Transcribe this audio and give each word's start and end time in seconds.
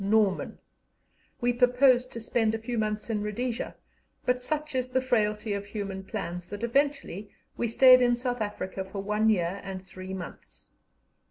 Norman. 0.03 0.57
We 1.41 1.53
purposed 1.53 2.09
to 2.13 2.19
spend 2.19 2.55
a 2.55 2.57
few 2.57 2.79
months 2.79 3.11
in 3.11 3.21
Rhodesia, 3.21 3.75
but 4.25 4.41
such 4.41 4.73
is 4.73 4.87
the 4.89 4.99
frailty 4.99 5.53
of 5.53 5.67
human 5.67 6.03
plans 6.05 6.49
that 6.49 6.63
eventually 6.63 7.29
we 7.55 7.67
stayed 7.67 8.01
in 8.01 8.15
South 8.15 8.41
Africa 8.41 8.83
for 8.83 8.99
one 9.03 9.29
year 9.29 9.61
and 9.63 9.85
three 9.85 10.15
months. 10.15 10.71